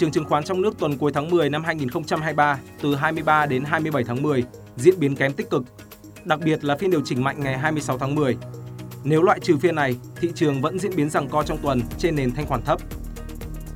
Trường 0.00 0.10
chứng 0.10 0.24
khoán 0.24 0.44
trong 0.44 0.62
nước 0.62 0.78
tuần 0.78 0.98
cuối 0.98 1.12
tháng 1.14 1.30
10 1.30 1.50
năm 1.50 1.64
2023 1.64 2.58
từ 2.82 2.94
23 2.94 3.46
đến 3.46 3.64
27 3.64 4.04
tháng 4.04 4.22
10 4.22 4.44
diễn 4.76 5.00
biến 5.00 5.16
kém 5.16 5.32
tích 5.32 5.50
cực, 5.50 5.64
đặc 6.24 6.40
biệt 6.44 6.64
là 6.64 6.76
phiên 6.76 6.90
điều 6.90 7.00
chỉnh 7.04 7.24
mạnh 7.24 7.40
ngày 7.40 7.58
26 7.58 7.98
tháng 7.98 8.14
10. 8.14 8.36
Nếu 9.04 9.22
loại 9.22 9.40
trừ 9.40 9.58
phiên 9.58 9.74
này, 9.74 9.96
thị 10.20 10.30
trường 10.34 10.60
vẫn 10.60 10.78
diễn 10.78 10.96
biến 10.96 11.10
rằng 11.10 11.28
co 11.28 11.42
trong 11.42 11.58
tuần 11.58 11.80
trên 11.98 12.16
nền 12.16 12.34
thanh 12.34 12.46
khoản 12.46 12.62
thấp. 12.62 12.80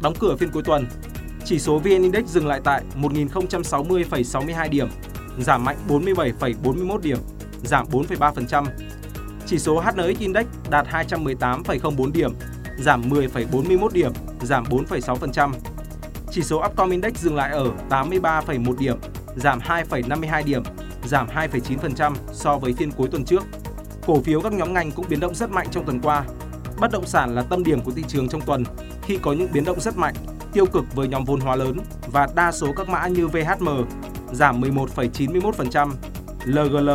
Đóng 0.03 0.15
cửa 0.21 0.37
phiên 0.37 0.51
cuối 0.51 0.63
tuần, 0.63 0.87
chỉ 1.45 1.59
số 1.59 1.79
VN 1.79 2.03
Index 2.03 2.25
dừng 2.27 2.47
lại 2.47 2.61
tại 2.65 2.83
1060,62 3.03 4.69
điểm, 4.69 4.89
giảm 5.39 5.65
mạnh 5.65 5.77
47,41 5.89 6.99
điểm, 6.99 7.19
giảm 7.65 7.87
4,3%. 7.87 8.65
Chỉ 9.47 9.59
số 9.59 9.81
HNX 9.81 10.19
Index 10.19 10.47
đạt 10.71 10.87
218,04 10.87 12.13
điểm, 12.13 12.33
giảm 12.79 13.11
10,41 13.11 13.89
điểm, 13.89 14.13
giảm 14.43 14.65
4,6%. 14.65 15.53
Chỉ 16.35 16.43
số 16.43 16.65
Upcom 16.67 16.91
Index 16.91 17.15
dừng 17.17 17.37
lại 17.37 17.51
ở 17.51 17.71
83,1 17.89 18.79
điểm, 18.79 18.97
giảm 19.37 19.59
2,52 19.59 20.45
điểm, 20.45 20.63
giảm 21.05 21.27
2,9% 21.29 22.15
so 22.33 22.59
với 22.59 22.73
phiên 22.73 22.91
cuối 22.91 23.09
tuần 23.11 23.25
trước. 23.25 23.43
Cổ 24.07 24.21
phiếu 24.21 24.41
các 24.41 24.53
nhóm 24.53 24.75
ngành 24.75 24.91
cũng 24.91 25.07
biến 25.09 25.21
động 25.21 25.35
rất 25.35 25.51
mạnh 25.51 25.67
trong 25.71 25.85
tuần 25.85 26.01
qua. 26.01 26.25
Bất 26.81 26.91
động 26.91 27.07
sản 27.07 27.35
là 27.35 27.43
tâm 27.43 27.65
điểm 27.65 27.81
của 27.81 27.91
thị 27.91 28.05
trường 28.09 28.29
trong 28.29 28.41
tuần 28.41 28.65
khi 29.03 29.19
có 29.23 29.33
những 29.33 29.49
biến 29.53 29.65
động 29.65 29.81
rất 29.81 29.97
mạnh, 29.97 30.15
tiêu 30.53 30.67
cực 30.67 30.95
với 30.95 31.09
nhóm 31.09 31.25
vốn 31.25 31.41
hóa 31.41 31.57
lớn 31.57 31.79
và 32.13 32.29
đa 32.35 32.53
số 32.53 32.67
các 32.77 32.89
mã 32.89 33.07
như 33.07 33.29
VHM 33.29 33.69
giảm 34.33 34.61
11,91%, 34.61 35.91
LGL 36.45 36.91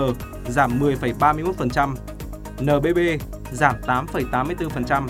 giảm 0.50 0.80
10,31%, 0.80 1.96
NBB 2.62 3.24
giảm 3.52 3.76
8,84%. 3.82 5.08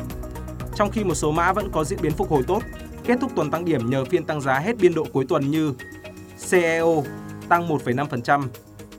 Trong 0.75 0.91
khi 0.91 1.03
một 1.03 1.15
số 1.15 1.31
mã 1.31 1.53
vẫn 1.53 1.69
có 1.71 1.83
diễn 1.83 2.01
biến 2.01 2.11
phục 2.11 2.29
hồi 2.29 2.43
tốt, 2.47 2.63
kết 3.09 3.17
thúc 3.21 3.31
tuần 3.35 3.51
tăng 3.51 3.65
điểm 3.65 3.89
nhờ 3.89 4.05
phiên 4.05 4.23
tăng 4.23 4.41
giá 4.41 4.59
hết 4.59 4.77
biên 4.77 4.93
độ 4.93 5.05
cuối 5.13 5.25
tuần 5.29 5.51
như 5.51 5.73
CEO 6.51 7.03
tăng 7.49 7.69
1,5%, 7.69 8.47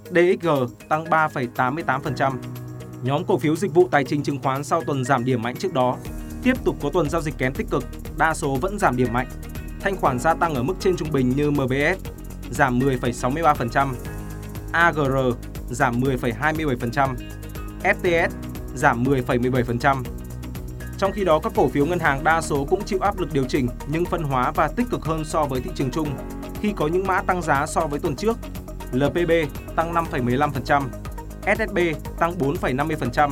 DXG 0.04 0.48
tăng 0.88 1.04
3,88%. 1.04 2.32
Nhóm 3.02 3.24
cổ 3.24 3.38
phiếu 3.38 3.56
dịch 3.56 3.74
vụ 3.74 3.88
tài 3.90 4.04
chính 4.04 4.22
chứng 4.22 4.38
khoán 4.42 4.64
sau 4.64 4.82
tuần 4.84 5.04
giảm 5.04 5.24
điểm 5.24 5.42
mạnh 5.42 5.56
trước 5.56 5.72
đó, 5.72 5.96
tiếp 6.42 6.52
tục 6.64 6.76
có 6.82 6.90
tuần 6.92 7.10
giao 7.10 7.20
dịch 7.20 7.38
kém 7.38 7.54
tích 7.54 7.66
cực, 7.70 7.84
đa 8.18 8.34
số 8.34 8.54
vẫn 8.54 8.78
giảm 8.78 8.96
điểm 8.96 9.12
mạnh. 9.12 9.28
Thanh 9.80 9.96
khoản 9.96 10.18
gia 10.18 10.34
tăng 10.34 10.54
ở 10.54 10.62
mức 10.62 10.74
trên 10.80 10.96
trung 10.96 11.12
bình 11.12 11.32
như 11.36 11.50
MBS 11.50 11.98
giảm 12.50 12.78
10,63%, 12.78 13.88
AGR 14.72 15.00
giảm 15.70 16.00
10,27%, 16.00 17.14
FTS 17.82 18.28
giảm 18.74 19.04
10,17%. 19.04 20.02
Trong 21.00 21.12
khi 21.12 21.24
đó, 21.24 21.38
các 21.38 21.52
cổ 21.56 21.68
phiếu 21.68 21.86
ngân 21.86 21.98
hàng 21.98 22.24
đa 22.24 22.40
số 22.40 22.64
cũng 22.64 22.84
chịu 22.84 22.98
áp 23.02 23.18
lực 23.18 23.32
điều 23.32 23.44
chỉnh 23.44 23.68
nhưng 23.86 24.04
phân 24.04 24.22
hóa 24.22 24.50
và 24.50 24.68
tích 24.68 24.86
cực 24.90 25.04
hơn 25.04 25.24
so 25.24 25.44
với 25.44 25.60
thị 25.60 25.70
trường 25.74 25.90
chung 25.90 26.08
khi 26.60 26.72
có 26.76 26.86
những 26.86 27.06
mã 27.06 27.22
tăng 27.22 27.42
giá 27.42 27.66
so 27.66 27.80
với 27.80 28.00
tuần 28.00 28.16
trước. 28.16 28.38
LPB 28.92 29.30
tăng 29.76 29.94
5,15%, 29.94 30.82
SSB 31.56 31.78
tăng 32.18 32.38
4,50%. 32.38 33.30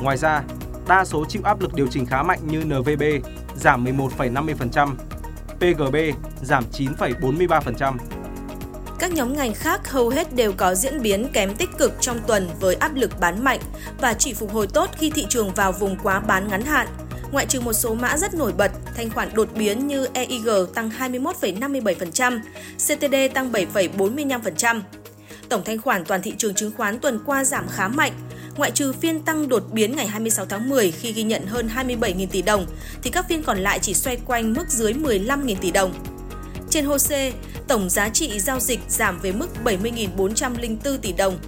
Ngoài 0.00 0.16
ra, 0.16 0.42
đa 0.88 1.04
số 1.04 1.24
chịu 1.24 1.42
áp 1.44 1.60
lực 1.60 1.74
điều 1.74 1.86
chỉnh 1.86 2.06
khá 2.06 2.22
mạnh 2.22 2.38
như 2.46 2.64
NVB 2.64 3.02
giảm 3.56 3.84
11,50%, 3.84 4.94
PGB 5.58 5.96
giảm 6.42 6.64
9,43%. 6.72 7.96
Các 8.98 9.12
nhóm 9.12 9.36
ngành 9.36 9.54
khác 9.54 9.90
hầu 9.90 10.08
hết 10.08 10.34
đều 10.34 10.52
có 10.52 10.74
diễn 10.74 11.02
biến 11.02 11.28
kém 11.32 11.54
tích 11.54 11.70
cực 11.78 11.92
trong 12.00 12.18
tuần 12.26 12.48
với 12.60 12.74
áp 12.74 12.94
lực 12.94 13.20
bán 13.20 13.44
mạnh 13.44 13.60
và 14.00 14.14
chỉ 14.14 14.34
phục 14.34 14.52
hồi 14.52 14.66
tốt 14.66 14.90
khi 14.98 15.10
thị 15.10 15.26
trường 15.28 15.54
vào 15.54 15.72
vùng 15.72 15.96
quá 16.02 16.20
bán 16.20 16.48
ngắn 16.48 16.62
hạn. 16.62 16.86
Ngoại 17.32 17.46
trừ 17.46 17.60
một 17.60 17.72
số 17.72 17.94
mã 17.94 18.16
rất 18.16 18.34
nổi 18.34 18.52
bật, 18.52 18.70
thanh 18.96 19.10
khoản 19.10 19.28
đột 19.34 19.48
biến 19.54 19.86
như 19.86 20.08
EIG 20.12 20.48
tăng 20.74 20.90
21,57%, 20.98 22.40
CTD 22.76 23.34
tăng 23.34 23.52
7,45%. 23.52 24.80
Tổng 25.48 25.62
thanh 25.64 25.78
khoản 25.78 26.04
toàn 26.04 26.22
thị 26.22 26.34
trường 26.38 26.54
chứng 26.54 26.72
khoán 26.76 26.98
tuần 26.98 27.20
qua 27.26 27.44
giảm 27.44 27.68
khá 27.68 27.88
mạnh, 27.88 28.12
ngoại 28.56 28.70
trừ 28.70 28.92
phiên 28.92 29.20
tăng 29.20 29.48
đột 29.48 29.62
biến 29.72 29.96
ngày 29.96 30.06
26 30.06 30.46
tháng 30.46 30.68
10 30.68 30.90
khi 30.90 31.12
ghi 31.12 31.22
nhận 31.22 31.46
hơn 31.46 31.68
27.000 31.76 32.26
tỷ 32.26 32.42
đồng, 32.42 32.66
thì 33.02 33.10
các 33.10 33.28
phiên 33.28 33.42
còn 33.42 33.58
lại 33.58 33.78
chỉ 33.82 33.94
xoay 33.94 34.16
quanh 34.26 34.52
mức 34.52 34.64
dưới 34.68 34.92
15.000 34.92 35.56
tỷ 35.60 35.70
đồng. 35.70 36.15
Trên 36.76 36.84
HOSE, 36.84 37.32
tổng 37.68 37.90
giá 37.90 38.08
trị 38.08 38.40
giao 38.40 38.60
dịch 38.60 38.80
giảm 38.88 39.18
về 39.18 39.32
mức 39.32 39.46
70.404 39.64 40.98
tỷ 40.98 41.12
đồng. 41.12 41.38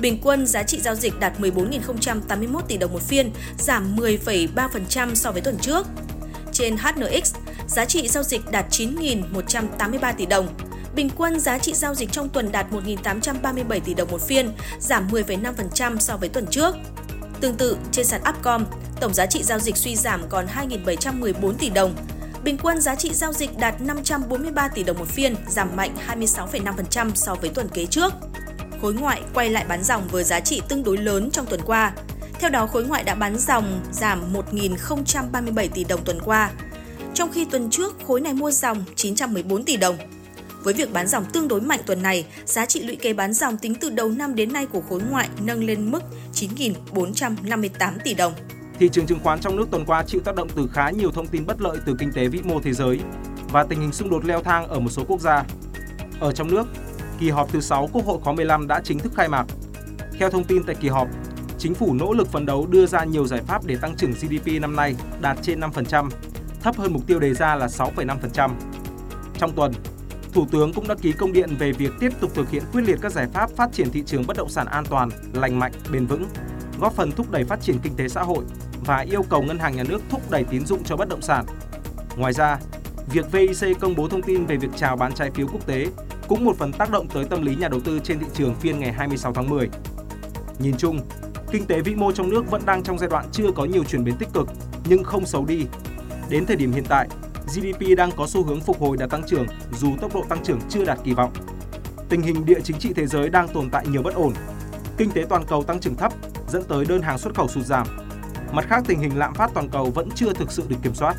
Bình 0.00 0.18
quân 0.22 0.46
giá 0.46 0.62
trị 0.62 0.80
giao 0.80 0.94
dịch 0.94 1.20
đạt 1.20 1.40
14.081 1.40 2.60
tỷ 2.68 2.76
đồng 2.76 2.92
một 2.92 3.02
phiên, 3.02 3.32
giảm 3.58 3.96
10,3% 3.96 5.14
so 5.14 5.32
với 5.32 5.40
tuần 5.40 5.58
trước. 5.58 5.86
Trên 6.52 6.76
HNX, 6.76 7.34
giá 7.68 7.84
trị 7.84 8.08
giao 8.08 8.22
dịch 8.22 8.50
đạt 8.50 8.66
9.183 8.70 10.14
tỷ 10.14 10.26
đồng. 10.26 10.48
Bình 10.94 11.10
quân 11.16 11.40
giá 11.40 11.58
trị 11.58 11.74
giao 11.74 11.94
dịch 11.94 12.12
trong 12.12 12.28
tuần 12.28 12.52
đạt 12.52 12.66
1.837 12.72 13.80
tỷ 13.80 13.94
đồng 13.94 14.10
một 14.10 14.22
phiên, 14.22 14.52
giảm 14.78 15.08
10,5% 15.08 15.98
so 15.98 16.16
với 16.16 16.28
tuần 16.28 16.46
trước. 16.46 16.74
Tương 17.40 17.56
tự, 17.56 17.76
trên 17.92 18.06
sàn 18.06 18.22
Upcom, 18.30 18.64
tổng 19.00 19.14
giá 19.14 19.26
trị 19.26 19.42
giao 19.42 19.58
dịch 19.58 19.76
suy 19.76 19.96
giảm 19.96 20.22
còn 20.28 20.46
2.714 20.46 21.52
tỷ 21.52 21.70
đồng, 21.70 21.94
Bình 22.44 22.56
quân 22.62 22.80
giá 22.80 22.94
trị 22.94 23.14
giao 23.14 23.32
dịch 23.32 23.58
đạt 23.58 23.80
543 23.80 24.68
tỷ 24.68 24.84
đồng 24.84 24.98
một 24.98 25.08
phiên, 25.08 25.34
giảm 25.48 25.76
mạnh 25.76 25.94
26,5% 26.08 27.10
so 27.14 27.34
với 27.34 27.50
tuần 27.50 27.68
kế 27.68 27.86
trước. 27.86 28.12
Khối 28.82 28.94
ngoại 28.94 29.22
quay 29.34 29.50
lại 29.50 29.64
bán 29.68 29.84
dòng 29.84 30.08
với 30.08 30.24
giá 30.24 30.40
trị 30.40 30.62
tương 30.68 30.82
đối 30.82 30.96
lớn 30.96 31.30
trong 31.30 31.46
tuần 31.46 31.60
qua. 31.66 31.92
Theo 32.38 32.50
đó, 32.50 32.66
khối 32.66 32.84
ngoại 32.84 33.04
đã 33.04 33.14
bán 33.14 33.38
dòng 33.38 33.80
giảm 33.92 34.32
1.037 34.32 35.68
tỷ 35.68 35.84
đồng 35.84 36.04
tuần 36.04 36.20
qua, 36.24 36.50
trong 37.14 37.32
khi 37.32 37.44
tuần 37.44 37.70
trước 37.70 37.94
khối 38.06 38.20
này 38.20 38.34
mua 38.34 38.50
dòng 38.50 38.84
914 38.96 39.64
tỷ 39.64 39.76
đồng. 39.76 39.96
Với 40.62 40.74
việc 40.74 40.92
bán 40.92 41.06
dòng 41.06 41.24
tương 41.24 41.48
đối 41.48 41.60
mạnh 41.60 41.80
tuần 41.86 42.02
này, 42.02 42.26
giá 42.44 42.66
trị 42.66 42.82
lũy 42.82 42.96
kế 42.96 43.12
bán 43.12 43.32
dòng 43.32 43.58
tính 43.58 43.74
từ 43.74 43.90
đầu 43.90 44.08
năm 44.08 44.34
đến 44.34 44.52
nay 44.52 44.66
của 44.66 44.80
khối 44.88 45.00
ngoại 45.10 45.28
nâng 45.44 45.64
lên 45.64 45.90
mức 45.90 46.02
9.458 46.34 47.92
tỷ 48.04 48.14
đồng. 48.14 48.32
Thị 48.80 48.88
trường 48.92 49.06
chứng 49.06 49.18
khoán 49.22 49.40
trong 49.40 49.56
nước 49.56 49.70
tuần 49.70 49.84
qua 49.84 50.02
chịu 50.02 50.20
tác 50.24 50.34
động 50.34 50.48
từ 50.54 50.68
khá 50.72 50.90
nhiều 50.90 51.10
thông 51.10 51.26
tin 51.26 51.46
bất 51.46 51.60
lợi 51.60 51.78
từ 51.86 51.96
kinh 51.98 52.12
tế 52.12 52.28
vĩ 52.28 52.42
mô 52.42 52.60
thế 52.60 52.72
giới 52.72 53.00
và 53.52 53.64
tình 53.64 53.80
hình 53.80 53.92
xung 53.92 54.10
đột 54.10 54.24
leo 54.24 54.42
thang 54.42 54.68
ở 54.68 54.80
một 54.80 54.88
số 54.90 55.04
quốc 55.08 55.20
gia. 55.20 55.44
Ở 56.20 56.32
trong 56.32 56.48
nước, 56.50 56.66
kỳ 57.18 57.30
họp 57.30 57.52
thứ 57.52 57.60
6 57.60 57.88
Quốc 57.92 58.06
hội 58.06 58.18
khóa 58.22 58.32
15 58.32 58.66
đã 58.66 58.80
chính 58.84 58.98
thức 58.98 59.12
khai 59.16 59.28
mạc. 59.28 59.46
Theo 60.18 60.30
thông 60.30 60.44
tin 60.44 60.62
tại 60.62 60.76
kỳ 60.80 60.88
họp, 60.88 61.08
chính 61.58 61.74
phủ 61.74 61.94
nỗ 61.94 62.12
lực 62.12 62.28
phấn 62.28 62.46
đấu 62.46 62.66
đưa 62.66 62.86
ra 62.86 63.04
nhiều 63.04 63.26
giải 63.26 63.40
pháp 63.46 63.64
để 63.66 63.76
tăng 63.76 63.96
trưởng 63.96 64.12
GDP 64.12 64.60
năm 64.60 64.76
nay 64.76 64.94
đạt 65.20 65.38
trên 65.42 65.60
5%, 65.60 66.10
thấp 66.62 66.76
hơn 66.76 66.92
mục 66.92 67.06
tiêu 67.06 67.18
đề 67.18 67.34
ra 67.34 67.54
là 67.54 67.66
6,5%. 67.66 68.50
Trong 69.38 69.52
tuần, 69.52 69.72
Thủ 70.32 70.46
tướng 70.50 70.72
cũng 70.72 70.88
đã 70.88 70.94
ký 70.94 71.12
công 71.12 71.32
điện 71.32 71.56
về 71.58 71.72
việc 71.72 71.90
tiếp 72.00 72.12
tục 72.20 72.30
thực 72.34 72.50
hiện 72.50 72.62
quyết 72.72 72.82
liệt 72.82 72.98
các 73.02 73.12
giải 73.12 73.26
pháp 73.32 73.50
phát 73.50 73.72
triển 73.72 73.90
thị 73.90 74.02
trường 74.06 74.26
bất 74.26 74.36
động 74.36 74.48
sản 74.48 74.66
an 74.66 74.84
toàn, 74.90 75.08
lành 75.32 75.58
mạnh, 75.58 75.72
bền 75.92 76.06
vững, 76.06 76.24
góp 76.80 76.92
phần 76.92 77.12
thúc 77.12 77.30
đẩy 77.30 77.44
phát 77.44 77.60
triển 77.62 77.76
kinh 77.82 77.96
tế 77.96 78.08
xã 78.08 78.22
hội 78.22 78.44
và 78.86 78.98
yêu 78.98 79.22
cầu 79.22 79.42
ngân 79.42 79.58
hàng 79.58 79.76
nhà 79.76 79.82
nước 79.88 80.02
thúc 80.08 80.30
đẩy 80.30 80.44
tín 80.44 80.66
dụng 80.66 80.84
cho 80.84 80.96
bất 80.96 81.08
động 81.08 81.22
sản. 81.22 81.44
Ngoài 82.16 82.32
ra, 82.32 82.58
việc 83.12 83.32
VIC 83.32 83.80
công 83.80 83.94
bố 83.96 84.08
thông 84.08 84.22
tin 84.22 84.46
về 84.46 84.56
việc 84.56 84.68
chào 84.76 84.96
bán 84.96 85.12
trái 85.12 85.30
phiếu 85.30 85.46
quốc 85.52 85.66
tế 85.66 85.86
cũng 86.28 86.44
một 86.44 86.56
phần 86.58 86.72
tác 86.72 86.90
động 86.90 87.08
tới 87.08 87.24
tâm 87.24 87.42
lý 87.42 87.56
nhà 87.56 87.68
đầu 87.68 87.80
tư 87.80 88.00
trên 88.04 88.18
thị 88.18 88.26
trường 88.34 88.54
phiên 88.54 88.78
ngày 88.78 88.92
26 88.92 89.32
tháng 89.32 89.48
10. 89.50 89.68
Nhìn 90.58 90.76
chung, 90.78 91.00
kinh 91.50 91.66
tế 91.66 91.80
vĩ 91.80 91.94
mô 91.94 92.12
trong 92.12 92.30
nước 92.30 92.50
vẫn 92.50 92.62
đang 92.66 92.82
trong 92.82 92.98
giai 92.98 93.08
đoạn 93.10 93.24
chưa 93.32 93.50
có 93.56 93.64
nhiều 93.64 93.84
chuyển 93.84 94.04
biến 94.04 94.16
tích 94.16 94.28
cực 94.34 94.48
nhưng 94.84 95.04
không 95.04 95.26
xấu 95.26 95.44
đi. 95.44 95.66
Đến 96.30 96.46
thời 96.46 96.56
điểm 96.56 96.72
hiện 96.72 96.84
tại, 96.88 97.08
GDP 97.46 97.96
đang 97.96 98.10
có 98.16 98.26
xu 98.26 98.44
hướng 98.44 98.60
phục 98.60 98.80
hồi 98.80 98.96
đạt 98.96 99.10
tăng 99.10 99.22
trưởng 99.26 99.46
dù 99.72 99.88
tốc 100.00 100.14
độ 100.14 100.24
tăng 100.28 100.44
trưởng 100.44 100.60
chưa 100.68 100.84
đạt 100.84 100.98
kỳ 101.04 101.14
vọng. 101.14 101.32
Tình 102.08 102.22
hình 102.22 102.44
địa 102.44 102.60
chính 102.64 102.78
trị 102.78 102.92
thế 102.96 103.06
giới 103.06 103.28
đang 103.28 103.48
tồn 103.48 103.70
tại 103.70 103.86
nhiều 103.86 104.02
bất 104.02 104.14
ổn. 104.14 104.32
Kinh 104.96 105.10
tế 105.10 105.24
toàn 105.28 105.44
cầu 105.48 105.62
tăng 105.62 105.80
trưởng 105.80 105.94
thấp 105.94 106.12
dẫn 106.48 106.64
tới 106.64 106.84
đơn 106.84 107.02
hàng 107.02 107.18
xuất 107.18 107.34
khẩu 107.34 107.48
sụt 107.48 107.64
giảm. 107.64 107.86
Mặt 108.52 108.66
khác, 108.68 108.84
tình 108.86 109.00
hình 109.00 109.18
lạm 109.18 109.34
phát 109.34 109.50
toàn 109.54 109.68
cầu 109.68 109.90
vẫn 109.90 110.08
chưa 110.14 110.32
thực 110.32 110.52
sự 110.52 110.62
được 110.68 110.76
kiểm 110.82 110.94
soát. 110.94 111.16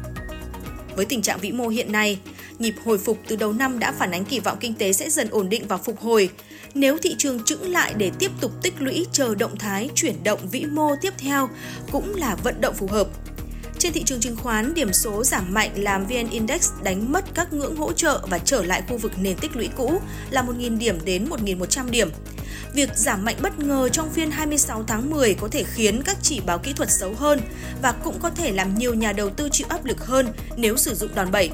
Với 0.95 1.05
tình 1.05 1.21
trạng 1.21 1.39
vĩ 1.39 1.51
mô 1.51 1.67
hiện 1.67 1.91
nay, 1.91 2.19
nhịp 2.59 2.75
hồi 2.85 2.97
phục 2.97 3.17
từ 3.27 3.35
đầu 3.35 3.53
năm 3.53 3.79
đã 3.79 3.91
phản 3.91 4.11
ánh 4.11 4.25
kỳ 4.25 4.39
vọng 4.39 4.57
kinh 4.59 4.73
tế 4.73 4.93
sẽ 4.93 5.09
dần 5.09 5.27
ổn 5.31 5.49
định 5.49 5.67
và 5.67 5.77
phục 5.77 5.99
hồi. 5.99 6.29
Nếu 6.73 6.97
thị 6.97 7.15
trường 7.17 7.43
chững 7.43 7.71
lại 7.71 7.93
để 7.97 8.11
tiếp 8.19 8.31
tục 8.41 8.51
tích 8.61 8.73
lũy 8.79 9.05
chờ 9.11 9.35
động 9.35 9.57
thái 9.57 9.89
chuyển 9.95 10.23
động 10.23 10.39
vĩ 10.51 10.65
mô 10.65 10.95
tiếp 11.01 11.13
theo 11.17 11.49
cũng 11.91 12.15
là 12.15 12.35
vận 12.43 12.61
động 12.61 12.75
phù 12.75 12.87
hợp. 12.87 13.07
Trên 13.81 13.93
thị 13.93 14.03
trường 14.03 14.19
chứng 14.19 14.35
khoán, 14.35 14.73
điểm 14.73 14.93
số 14.93 15.23
giảm 15.23 15.53
mạnh 15.53 15.71
làm 15.75 16.05
VN 16.05 16.29
Index 16.29 16.71
đánh 16.83 17.11
mất 17.11 17.25
các 17.33 17.53
ngưỡng 17.53 17.75
hỗ 17.75 17.93
trợ 17.93 18.25
và 18.29 18.39
trở 18.39 18.63
lại 18.63 18.83
khu 18.87 18.97
vực 18.97 19.11
nền 19.17 19.37
tích 19.37 19.55
lũy 19.55 19.69
cũ 19.77 20.01
là 20.29 20.41
1.000 20.41 20.77
điểm 20.77 20.97
đến 21.05 21.29
1.100 21.29 21.89
điểm. 21.89 22.09
Việc 22.73 22.89
giảm 22.95 23.25
mạnh 23.25 23.35
bất 23.41 23.59
ngờ 23.59 23.89
trong 23.89 24.09
phiên 24.09 24.31
26 24.31 24.83
tháng 24.83 25.09
10 25.09 25.33
có 25.33 25.47
thể 25.51 25.63
khiến 25.63 26.01
các 26.05 26.17
chỉ 26.21 26.39
báo 26.39 26.59
kỹ 26.59 26.73
thuật 26.73 26.91
xấu 26.91 27.13
hơn 27.13 27.41
và 27.81 27.91
cũng 27.91 28.19
có 28.19 28.29
thể 28.29 28.51
làm 28.51 28.75
nhiều 28.75 28.93
nhà 28.93 29.13
đầu 29.13 29.29
tư 29.29 29.49
chịu 29.51 29.67
áp 29.69 29.85
lực 29.85 30.05
hơn 30.05 30.27
nếu 30.57 30.77
sử 30.77 30.95
dụng 30.95 31.15
đòn 31.15 31.31
bẩy. 31.31 31.49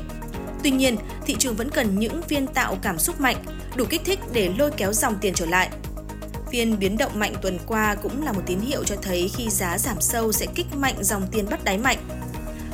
Tuy 0.64 0.72
nhiên, 0.72 0.98
thị 1.26 1.36
trường 1.40 1.56
vẫn 1.56 1.70
cần 1.70 2.00
những 2.00 2.22
phiên 2.22 2.48
tạo 2.48 2.78
cảm 2.82 3.00
xúc 3.00 3.22
mạnh, 3.22 3.38
đủ 3.76 3.86
kích 3.90 4.02
thích 4.06 4.20
để 4.34 4.50
lôi 4.58 4.72
kéo 4.72 4.94
dòng 4.94 5.16
tiền 5.22 5.34
trở 5.34 5.46
lại. 5.46 5.70
Phiên 6.52 6.80
biến 6.80 6.98
động 6.98 7.20
mạnh 7.20 7.34
tuần 7.42 7.58
qua 7.68 7.96
cũng 7.96 8.24
là 8.24 8.32
một 8.32 8.42
tín 8.46 8.60
hiệu 8.60 8.84
cho 8.84 8.96
thấy 9.02 9.32
khi 9.36 9.50
giá 9.50 9.78
giảm 9.78 10.02
sâu 10.02 10.32
sẽ 10.32 10.46
kích 10.56 10.66
mạnh 10.76 10.96
dòng 11.02 11.28
tiền 11.32 11.46
bắt 11.50 11.64
đáy 11.64 11.78
mạnh. 11.78 11.98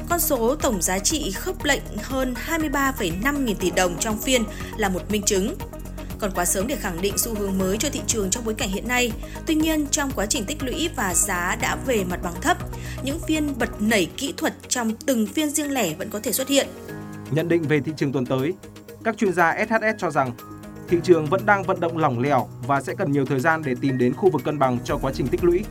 Con 0.10 0.20
số 0.20 0.56
tổng 0.56 0.82
giá 0.82 1.00
trị 1.00 1.32
khớp 1.32 1.64
lệnh 1.64 1.82
hơn 2.02 2.34
23,5 2.48 3.44
nghìn 3.44 3.58
tỷ 3.58 3.72
đồng 3.72 4.00
trong 4.00 4.18
phiên 4.22 4.44
là 4.78 4.90
một 4.90 5.12
minh 5.12 5.24
chứng. 5.26 5.56
Còn 6.20 6.32
quá 6.36 6.46
sớm 6.46 6.68
để 6.68 6.76
khẳng 6.76 7.02
định 7.02 7.18
xu 7.18 7.36
hướng 7.36 7.58
mới 7.58 7.78
cho 7.78 7.90
thị 7.90 8.02
trường 8.08 8.30
trong 8.30 8.46
bối 8.46 8.54
cảnh 8.54 8.70
hiện 8.70 8.88
nay. 8.88 9.12
Tuy 9.46 9.56
nhiên, 9.56 9.88
trong 9.92 10.12
quá 10.16 10.26
trình 10.26 10.46
tích 10.46 10.64
lũy 10.64 10.90
và 10.96 11.14
giá 11.14 11.56
đã 11.62 11.78
về 11.86 12.04
mặt 12.04 12.20
bằng 12.24 12.42
thấp, 12.42 12.58
những 13.04 13.20
phiên 13.28 13.60
bật 13.60 13.82
nảy 13.82 14.06
kỹ 14.18 14.34
thuật 14.38 14.54
trong 14.68 14.92
từng 15.06 15.28
phiên 15.28 15.50
riêng 15.50 15.72
lẻ 15.72 15.94
vẫn 15.94 16.10
có 16.10 16.20
thể 16.24 16.32
xuất 16.32 16.48
hiện. 16.48 16.68
Nhận 17.32 17.50
định 17.50 17.64
về 17.64 17.80
thị 17.86 17.92
trường 17.98 18.12
tuần 18.12 18.26
tới, 18.26 18.54
các 19.04 19.18
chuyên 19.18 19.34
gia 19.34 19.66
SHS 19.66 19.98
cho 19.98 20.12
rằng 20.12 20.32
thị 20.88 20.98
trường 21.04 21.26
vẫn 21.26 21.46
đang 21.46 21.64
vận 21.64 21.80
động 21.80 21.98
lỏng 21.98 22.20
lẻo 22.20 22.48
và 22.68 22.82
sẽ 22.82 22.96
cần 22.96 23.12
nhiều 23.12 23.26
thời 23.26 23.40
gian 23.40 23.62
để 23.66 23.76
tìm 23.82 23.98
đến 23.98 24.14
khu 24.14 24.30
vực 24.30 24.44
cân 24.44 24.60
bằng 24.60 24.80
cho 24.84 24.98
quá 24.98 25.12
trình 25.16 25.28
tích 25.28 25.44
lũy. 25.44 25.66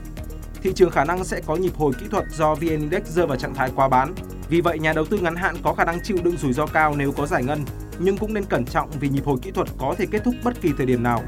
Thị 0.62 0.72
trường 0.74 0.90
khả 0.90 1.04
năng 1.04 1.24
sẽ 1.24 1.40
có 1.46 1.56
nhịp 1.56 1.74
hồi 1.76 1.92
kỹ 2.00 2.06
thuật 2.10 2.24
do 2.30 2.54
VN 2.54 2.68
Index 2.68 3.02
rơi 3.06 3.26
vào 3.26 3.36
trạng 3.36 3.54
thái 3.54 3.70
quá 3.76 3.88
bán. 3.88 4.14
Vì 4.48 4.60
vậy, 4.60 4.78
nhà 4.78 4.92
đầu 4.92 5.04
tư 5.04 5.18
ngắn 5.18 5.36
hạn 5.36 5.56
có 5.62 5.74
khả 5.74 5.84
năng 5.84 6.00
chịu 6.02 6.16
đựng 6.22 6.36
rủi 6.36 6.52
ro 6.52 6.66
cao 6.66 6.94
nếu 6.96 7.12
có 7.12 7.26
giải 7.26 7.44
ngân, 7.44 7.64
nhưng 7.98 8.18
cũng 8.18 8.34
nên 8.34 8.44
cẩn 8.44 8.64
trọng 8.64 8.90
vì 9.00 9.08
nhịp 9.08 9.24
hồi 9.24 9.38
kỹ 9.42 9.50
thuật 9.50 9.68
có 9.78 9.94
thể 9.98 10.06
kết 10.10 10.24
thúc 10.24 10.34
bất 10.44 10.60
kỳ 10.60 10.72
thời 10.76 10.86
điểm 10.86 11.02
nào. 11.02 11.22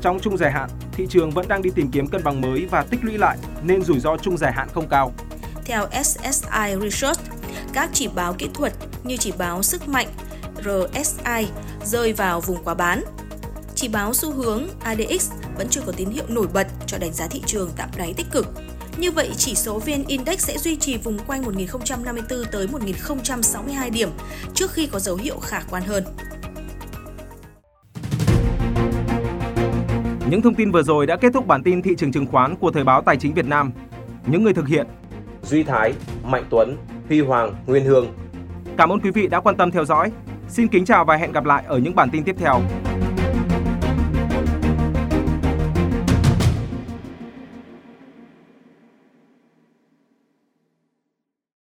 Trong 0.00 0.20
trung 0.20 0.36
dài 0.36 0.52
hạn, 0.52 0.70
thị 0.92 1.06
trường 1.10 1.30
vẫn 1.30 1.48
đang 1.48 1.62
đi 1.62 1.70
tìm 1.74 1.90
kiếm 1.90 2.06
cân 2.06 2.24
bằng 2.24 2.40
mới 2.40 2.66
và 2.70 2.82
tích 2.82 3.04
lũy 3.04 3.18
lại 3.18 3.38
nên 3.62 3.82
rủi 3.82 4.00
ro 4.00 4.16
trung 4.16 4.36
dài 4.36 4.52
hạn 4.52 4.68
không 4.74 4.88
cao. 4.88 5.12
Theo 5.64 5.86
SSI 6.04 6.76
Research, 6.82 7.20
các 7.72 7.90
chỉ 7.92 8.08
báo 8.14 8.34
kỹ 8.38 8.50
thuật 8.54 8.72
như 9.04 9.16
chỉ 9.16 9.32
báo 9.38 9.62
sức 9.62 9.88
mạnh 9.88 10.08
RSI 10.62 11.46
rơi 11.84 12.12
vào 12.12 12.40
vùng 12.40 12.64
quá 12.64 12.74
bán. 12.74 13.02
Chỉ 13.80 13.88
báo 13.88 14.14
xu 14.14 14.32
hướng 14.32 14.62
ADX 14.80 15.32
vẫn 15.56 15.68
chưa 15.70 15.80
có 15.86 15.92
tín 15.96 16.08
hiệu 16.10 16.24
nổi 16.28 16.46
bật 16.52 16.66
cho 16.86 16.98
đánh 16.98 17.12
giá 17.12 17.26
thị 17.30 17.42
trường 17.46 17.70
tạm 17.76 17.88
đáy 17.98 18.14
tích 18.16 18.26
cực. 18.32 18.46
Như 18.96 19.10
vậy, 19.10 19.30
chỉ 19.36 19.54
số 19.54 19.78
VN 19.78 20.04
Index 20.06 20.38
sẽ 20.40 20.58
duy 20.58 20.76
trì 20.76 20.96
vùng 20.96 21.18
quanh 21.18 21.44
1054 21.44 22.38
tới 22.52 22.68
1062 22.68 23.90
điểm 23.90 24.08
trước 24.54 24.70
khi 24.72 24.86
có 24.86 24.98
dấu 24.98 25.16
hiệu 25.16 25.38
khả 25.38 25.60
quan 25.70 25.82
hơn. 25.82 26.04
Những 30.30 30.42
thông 30.42 30.54
tin 30.54 30.70
vừa 30.70 30.82
rồi 30.82 31.06
đã 31.06 31.16
kết 31.16 31.32
thúc 31.34 31.46
bản 31.46 31.62
tin 31.62 31.82
thị 31.82 31.90
trường 31.98 32.12
chứng 32.12 32.26
khoán 32.26 32.56
của 32.56 32.70
Thời 32.70 32.84
báo 32.84 33.02
Tài 33.02 33.16
chính 33.16 33.34
Việt 33.34 33.46
Nam. 33.46 33.72
Những 34.26 34.44
người 34.44 34.54
thực 34.54 34.68
hiện 34.68 34.86
Duy 35.42 35.62
Thái, 35.62 35.92
Mạnh 36.24 36.44
Tuấn, 36.50 36.76
Huy 37.08 37.20
Hoàng, 37.20 37.54
Nguyên 37.66 37.84
Hương. 37.84 38.06
Cảm 38.76 38.92
ơn 38.92 39.00
quý 39.00 39.10
vị 39.10 39.26
đã 39.26 39.40
quan 39.40 39.56
tâm 39.56 39.70
theo 39.70 39.84
dõi. 39.84 40.12
Xin 40.48 40.68
kính 40.68 40.84
chào 40.84 41.04
và 41.04 41.16
hẹn 41.16 41.32
gặp 41.32 41.44
lại 41.44 41.64
ở 41.66 41.78
những 41.78 41.94
bản 41.94 42.10
tin 42.10 42.24
tiếp 42.24 42.36
theo. 42.38 42.60